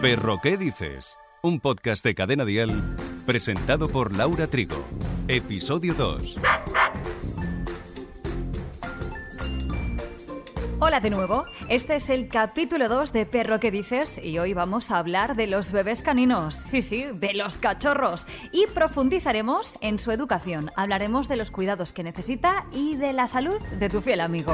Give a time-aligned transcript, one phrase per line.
[0.00, 1.18] Perro, ¿qué dices?
[1.42, 4.84] Un podcast de Cadena Dial presentado por Laura Trigo.
[5.26, 6.36] Episodio 2.
[10.80, 14.90] Hola de nuevo, este es el capítulo 2 de Perro que dices y hoy vamos
[14.90, 20.12] a hablar de los bebés caninos, sí, sí, de los cachorros y profundizaremos en su
[20.12, 24.52] educación, hablaremos de los cuidados que necesita y de la salud de tu fiel amigo.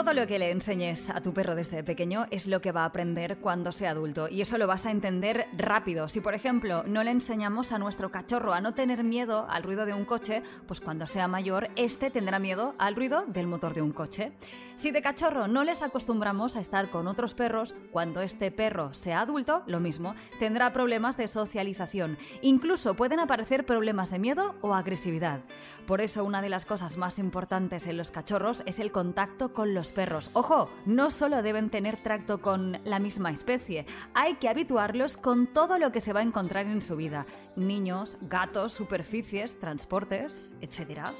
[0.00, 2.86] Todo lo que le enseñes a tu perro desde pequeño es lo que va a
[2.86, 6.08] aprender cuando sea adulto y eso lo vas a entender rápido.
[6.08, 9.84] Si por ejemplo no le enseñamos a nuestro cachorro a no tener miedo al ruido
[9.84, 13.82] de un coche, pues cuando sea mayor este tendrá miedo al ruido del motor de
[13.82, 14.32] un coche.
[14.80, 19.20] Si de cachorro no les acostumbramos a estar con otros perros, cuando este perro sea
[19.20, 22.16] adulto, lo mismo, tendrá problemas de socialización.
[22.40, 25.42] Incluso pueden aparecer problemas de miedo o agresividad.
[25.86, 29.74] Por eso una de las cosas más importantes en los cachorros es el contacto con
[29.74, 30.30] los perros.
[30.32, 35.78] Ojo, no solo deben tener tracto con la misma especie, hay que habituarlos con todo
[35.78, 37.26] lo que se va a encontrar en su vida.
[37.56, 41.12] Niños, gatos, superficies, transportes, etc.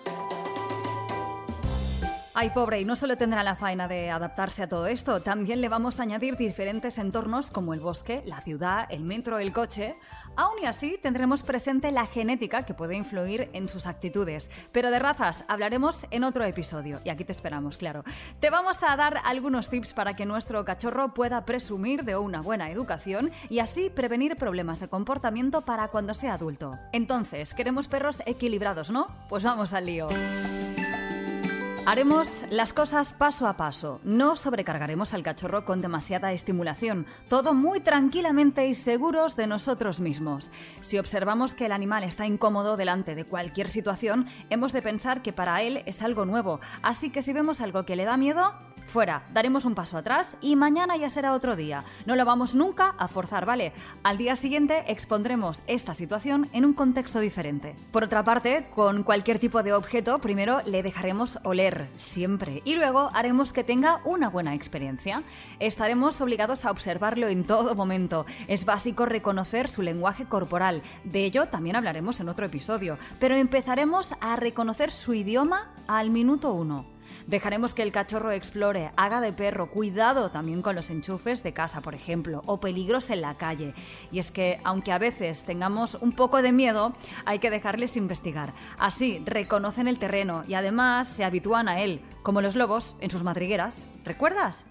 [2.33, 5.69] Ay, pobre, y no solo tendrá la faena de adaptarse a todo esto, también le
[5.69, 9.97] vamos a añadir diferentes entornos como el bosque, la ciudad, el metro, el coche.
[10.37, 14.49] Aún y así tendremos presente la genética que puede influir en sus actitudes.
[14.71, 18.05] Pero de razas hablaremos en otro episodio, y aquí te esperamos, claro.
[18.39, 22.71] Te vamos a dar algunos tips para que nuestro cachorro pueda presumir de una buena
[22.71, 26.79] educación y así prevenir problemas de comportamiento para cuando sea adulto.
[26.93, 29.09] Entonces, queremos perros equilibrados, ¿no?
[29.29, 30.07] Pues vamos al lío.
[31.87, 37.81] Haremos las cosas paso a paso, no sobrecargaremos al cachorro con demasiada estimulación, todo muy
[37.81, 40.53] tranquilamente y seguros de nosotros mismos.
[40.83, 45.33] Si observamos que el animal está incómodo delante de cualquier situación, hemos de pensar que
[45.33, 48.53] para él es algo nuevo, así que si vemos algo que le da miedo,
[48.91, 51.85] Fuera, daremos un paso atrás y mañana ya será otro día.
[52.07, 53.73] No lo vamos nunca a forzar, ¿vale?
[54.03, 57.77] Al día siguiente expondremos esta situación en un contexto diferente.
[57.93, 63.11] Por otra parte, con cualquier tipo de objeto, primero le dejaremos oler, siempre, y luego
[63.15, 65.23] haremos que tenga una buena experiencia.
[65.61, 68.27] Estaremos obligados a observarlo en todo momento.
[68.49, 70.83] Es básico reconocer su lenguaje corporal.
[71.05, 76.53] De ello también hablaremos en otro episodio, pero empezaremos a reconocer su idioma al minuto
[76.53, 76.87] uno.
[77.27, 81.81] Dejaremos que el cachorro explore, haga de perro, cuidado también con los enchufes de casa,
[81.81, 83.75] por ejemplo, o peligros en la calle.
[84.11, 86.93] Y es que, aunque a veces tengamos un poco de miedo,
[87.25, 88.53] hay que dejarles investigar.
[88.79, 93.23] Así reconocen el terreno y además se habitúan a él, como los lobos en sus
[93.23, 93.89] madrigueras.
[94.05, 94.67] ¿Recuerdas?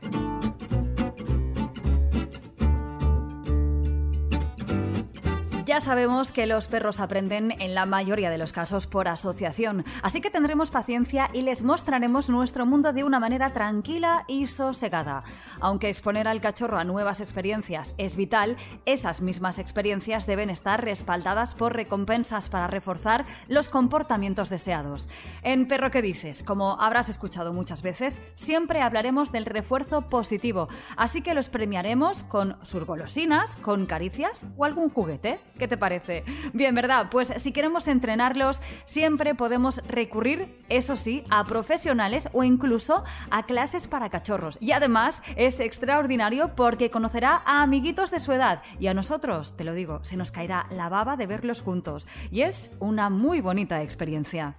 [5.70, 10.20] Ya sabemos que los perros aprenden en la mayoría de los casos por asociación, así
[10.20, 15.24] que tendremos paciencia y les mostraremos nuestro mundo de una manera tranquila y sosegada.
[15.60, 18.58] Aunque exponer al cachorro a nuevas experiencias es vital,
[18.88, 25.08] esas mismas experiencias deben estar respaldadas por recompensas para reforzar los comportamientos deseados.
[25.44, 31.22] En Perro que dices, como habrás escuchado muchas veces, siempre hablaremos del refuerzo positivo, así
[31.22, 35.40] que los premiaremos con sus golosinas, con caricias o algún juguete.
[35.60, 36.24] ¿Qué te parece?
[36.54, 37.08] Bien, ¿verdad?
[37.12, 43.88] Pues si queremos entrenarlos, siempre podemos recurrir, eso sí, a profesionales o incluso a clases
[43.88, 44.58] para cachorros.
[44.62, 49.66] Y además es extraordinario porque conocerá a amiguitos de su edad y a nosotros, te
[49.66, 52.08] lo digo, se nos caerá la baba de verlos juntos.
[52.32, 54.56] Y es una muy bonita experiencia.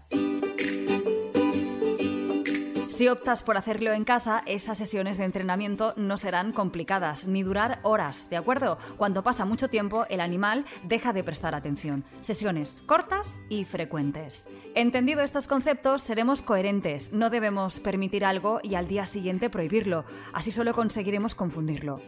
[3.01, 7.81] Si optas por hacerlo en casa, esas sesiones de entrenamiento no serán complicadas ni durar
[7.83, 8.77] horas, ¿de acuerdo?
[8.99, 12.05] Cuando pasa mucho tiempo, el animal deja de prestar atención.
[12.21, 14.51] Sesiones cortas y frecuentes.
[14.75, 17.11] Entendido estos conceptos, seremos coherentes.
[17.11, 20.05] No debemos permitir algo y al día siguiente prohibirlo.
[20.35, 22.03] Así solo conseguiremos confundirlo.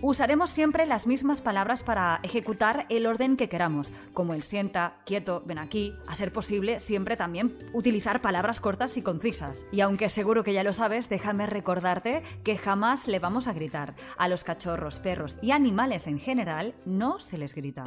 [0.00, 5.42] Usaremos siempre las mismas palabras para ejecutar el orden que queramos, como el sienta, quieto,
[5.44, 9.66] ven aquí, a ser posible siempre también utilizar palabras cortas y concisas.
[9.72, 13.96] Y aunque seguro que ya lo sabes, déjame recordarte que jamás le vamos a gritar.
[14.16, 17.84] A los cachorros, perros y animales en general no se les grita.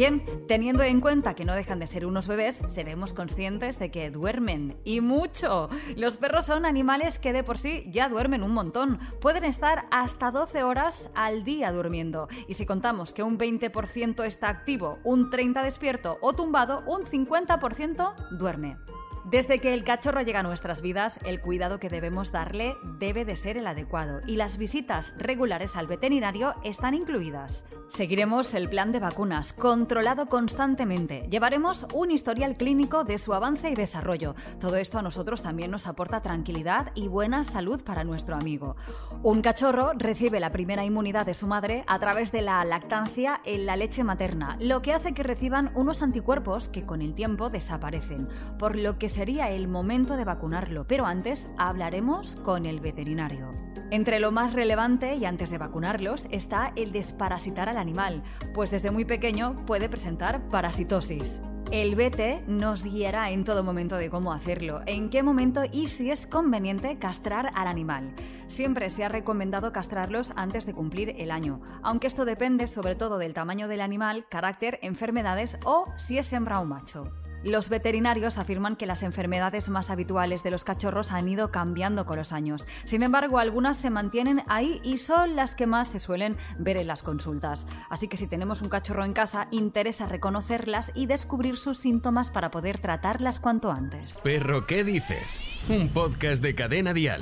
[0.00, 4.10] Bien, teniendo en cuenta que no dejan de ser unos bebés, seremos conscientes de que
[4.10, 5.68] duermen y mucho.
[5.94, 8.98] Los perros son animales que de por sí ya duermen un montón.
[9.20, 12.28] Pueden estar hasta 12 horas al día durmiendo.
[12.48, 18.14] Y si contamos que un 20% está activo, un 30% despierto o tumbado, un 50%
[18.38, 18.78] duerme.
[19.26, 23.36] Desde que el cachorro llega a nuestras vidas, el cuidado que debemos darle debe de
[23.36, 27.66] ser el adecuado y las visitas regulares al veterinario están incluidas.
[27.90, 31.28] Seguiremos el plan de vacunas, controlado constantemente.
[31.30, 34.34] Llevaremos un historial clínico de su avance y desarrollo.
[34.58, 38.74] Todo esto a nosotros también nos aporta tranquilidad y buena salud para nuestro amigo.
[39.22, 43.66] Un cachorro recibe la primera inmunidad de su madre a través de la lactancia en
[43.66, 48.28] la leche materna, lo que hace que reciban unos anticuerpos que con el tiempo desaparecen,
[48.58, 53.52] por lo que se sería el momento de vacunarlo, pero antes hablaremos con el veterinario.
[53.90, 58.22] Entre lo más relevante y antes de vacunarlos está el desparasitar al animal,
[58.54, 61.40] pues desde muy pequeño puede presentar parasitosis.
[61.70, 66.10] El vete nos guiará en todo momento de cómo hacerlo, en qué momento y si
[66.10, 68.12] es conveniente castrar al animal.
[68.48, 73.18] Siempre se ha recomendado castrarlos antes de cumplir el año, aunque esto depende sobre todo
[73.18, 77.04] del tamaño del animal, carácter, enfermedades o si es hembra o macho.
[77.42, 82.18] Los veterinarios afirman que las enfermedades más habituales de los cachorros han ido cambiando con
[82.18, 82.66] los años.
[82.84, 86.86] Sin embargo, algunas se mantienen ahí y son las que más se suelen ver en
[86.86, 87.66] las consultas.
[87.88, 92.50] Así que si tenemos un cachorro en casa, interesa reconocerlas y descubrir sus síntomas para
[92.50, 94.18] poder tratarlas cuanto antes.
[94.22, 95.42] Perro, ¿qué dices?
[95.68, 97.20] Un podcast de cadena dial.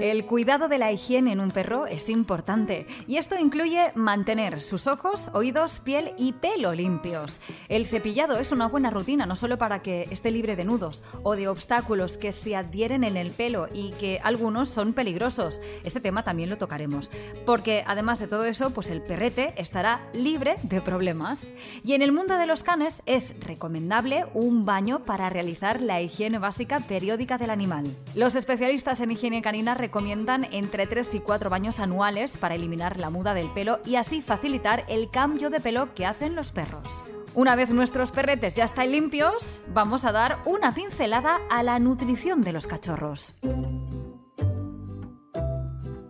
[0.00, 4.86] El cuidado de la higiene en un perro es importante y esto incluye mantener sus
[4.86, 7.38] ojos, oídos, piel y pelo limpios.
[7.68, 11.36] El cepillado es una buena rutina no solo para que esté libre de nudos o
[11.36, 15.60] de obstáculos que se adhieren en el pelo y que algunos son peligrosos.
[15.84, 17.10] Este tema también lo tocaremos,
[17.44, 21.52] porque además de todo eso, pues el perrete estará libre de problemas.
[21.84, 26.38] Y en el mundo de los canes es recomendable un baño para realizar la higiene
[26.38, 27.94] básica periódica del animal.
[28.14, 33.10] Los especialistas en higiene canina recomiendan entre 3 y 4 baños anuales para eliminar la
[33.10, 37.02] muda del pelo y así facilitar el cambio de pelo que hacen los perros.
[37.34, 42.40] Una vez nuestros perretes ya están limpios, vamos a dar una pincelada a la nutrición
[42.40, 43.34] de los cachorros.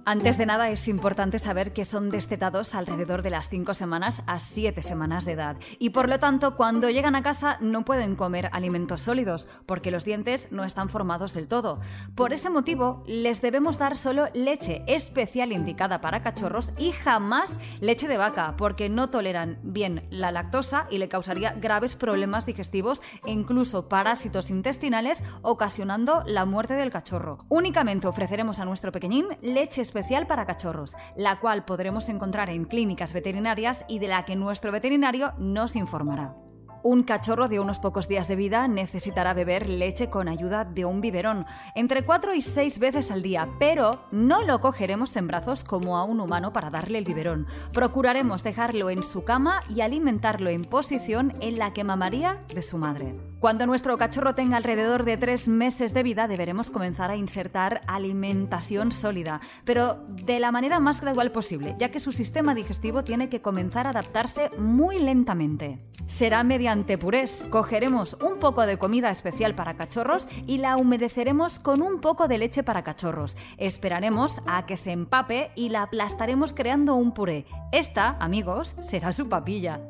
[0.06, 4.38] Antes de nada es importante saber que son destetados alrededor de las 5 semanas a
[4.38, 8.48] 7 semanas de edad y por lo tanto cuando llegan a casa no pueden comer
[8.52, 11.80] alimentos sólidos porque los dientes no están formados del todo.
[12.14, 18.08] Por ese motivo les debemos dar solo leche especial indicada para cachorros y jamás leche
[18.08, 23.32] de vaca porque no toleran bien la lactosa y le causaría graves problemas digestivos e
[23.32, 27.44] incluso parásitos intestinales ocasionando la muerte del cachorro.
[27.50, 33.12] Únicamente ofreceremos a nuestro pequeñín leche especial para cachorros, la cual podremos encontrar en clínicas
[33.12, 36.36] veterinarias y de la que nuestro veterinario nos informará.
[36.82, 41.02] Un cachorro de unos pocos días de vida necesitará beber leche con ayuda de un
[41.02, 41.44] biberón,
[41.74, 46.04] entre 4 y 6 veces al día, pero no lo cogeremos en brazos como a
[46.04, 47.46] un humano para darle el biberón.
[47.74, 52.78] Procuraremos dejarlo en su cama y alimentarlo en posición en la que mamaría de su
[52.78, 53.14] madre.
[53.40, 58.92] Cuando nuestro cachorro tenga alrededor de 3 meses de vida deberemos comenzar a insertar alimentación
[58.92, 63.40] sólida, pero de la manera más gradual posible, ya que su sistema digestivo tiene que
[63.40, 65.78] comenzar a adaptarse muy lentamente.
[66.04, 67.42] Será mediante ante purés.
[67.48, 72.36] Cogeremos un poco de comida especial para cachorros y la humedeceremos con un poco de
[72.36, 73.38] leche para cachorros.
[73.56, 77.46] Esperaremos a que se empape y la aplastaremos creando un puré.
[77.72, 79.80] Esta, amigos, será su papilla.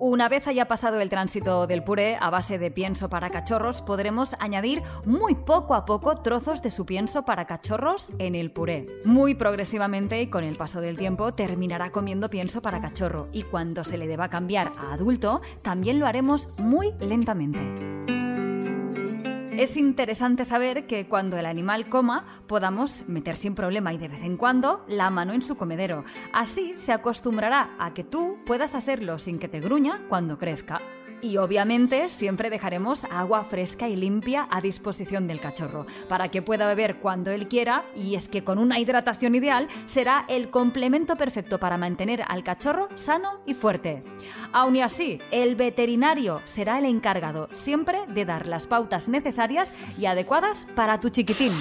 [0.00, 4.36] Una vez haya pasado el tránsito del puré a base de pienso para cachorros, podremos
[4.38, 8.86] añadir muy poco a poco trozos de su pienso para cachorros en el puré.
[9.04, 13.82] Muy progresivamente y con el paso del tiempo terminará comiendo pienso para cachorro y cuando
[13.82, 17.97] se le deba cambiar a adulto, también lo haremos muy lentamente.
[19.58, 24.22] Es interesante saber que cuando el animal coma podamos meter sin problema y de vez
[24.22, 26.04] en cuando la mano en su comedero.
[26.32, 30.80] Así se acostumbrará a que tú puedas hacerlo sin que te gruña cuando crezca.
[31.20, 36.66] Y obviamente siempre dejaremos agua fresca y limpia a disposición del cachorro, para que pueda
[36.66, 41.58] beber cuando él quiera, y es que con una hidratación ideal será el complemento perfecto
[41.58, 44.04] para mantener al cachorro sano y fuerte.
[44.52, 50.06] Aún y así, el veterinario será el encargado siempre de dar las pautas necesarias y
[50.06, 51.52] adecuadas para tu chiquitín.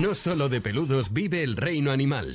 [0.00, 2.34] No solo de peludos vive el reino animal.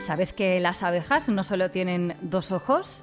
[0.00, 3.02] ¿Sabes que las abejas no solo tienen dos ojos?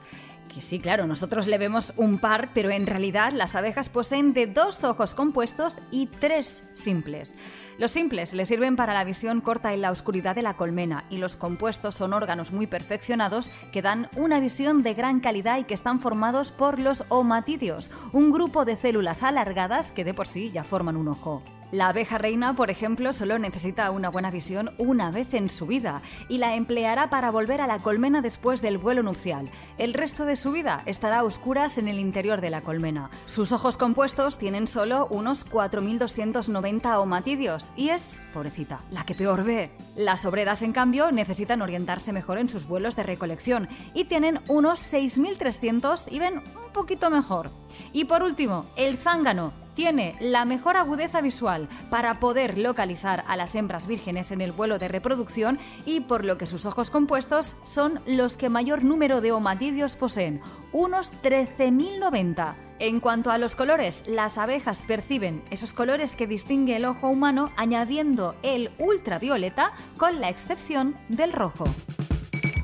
[0.61, 4.83] Sí, claro, nosotros le vemos un par, pero en realidad las abejas poseen de dos
[4.83, 7.35] ojos compuestos y tres simples.
[7.77, 11.17] Los simples le sirven para la visión corta en la oscuridad de la colmena y
[11.17, 15.73] los compuestos son órganos muy perfeccionados que dan una visión de gran calidad y que
[15.73, 20.63] están formados por los omatidios, un grupo de células alargadas que de por sí ya
[20.63, 21.41] forman un ojo.
[21.73, 26.03] La abeja reina, por ejemplo, solo necesita una buena visión una vez en su vida
[26.29, 29.49] y la empleará para volver a la colmena después del vuelo nupcial.
[29.79, 33.09] El resto de su vida estará a oscuras en el interior de la colmena.
[33.25, 39.71] Sus ojos compuestos tienen solo unos 4.290 omatidios y es, pobrecita, la que peor ve.
[39.95, 44.79] Las obreras, en cambio, necesitan orientarse mejor en sus vuelos de recolección y tienen unos
[44.93, 47.49] 6.300 y ven un poquito mejor.
[47.93, 53.55] Y por último, el zángano tiene la mejor agudeza visual para poder localizar a las
[53.55, 58.01] hembras vírgenes en el vuelo de reproducción y por lo que sus ojos compuestos son
[58.05, 62.55] los que mayor número de omatidios poseen, unos 13.090.
[62.79, 67.49] En cuanto a los colores, las abejas perciben esos colores que distingue el ojo humano
[67.55, 71.65] añadiendo el ultravioleta con la excepción del rojo.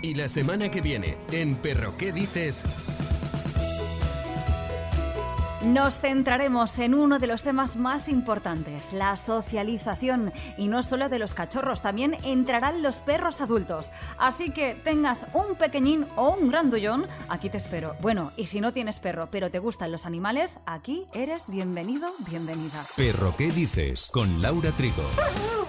[0.02, 2.89] Y la semana que viene, en Perro ¿Qué dices?
[5.62, 10.32] Nos centraremos en uno de los temas más importantes, la socialización.
[10.58, 13.92] Y no solo de los cachorros, también entrarán los perros adultos.
[14.18, 17.98] Así que tengas un pequeñín o un grandullón, aquí te espero.
[18.00, 22.86] Bueno, y si no tienes perro, pero te gustan los animales, aquí eres bienvenido, bienvenida.
[22.96, 24.08] Perro, ¿qué dices?
[24.14, 25.04] Con Laura Trigo.